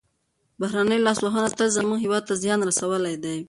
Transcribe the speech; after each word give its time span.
بهرنیو 0.61 1.05
لاسوهنو 1.05 1.49
تل 1.57 1.69
زموږ 1.77 1.99
هېواد 2.05 2.23
ته 2.29 2.33
زیان 2.43 2.59
رسولی 2.69 3.15
دی. 3.23 3.35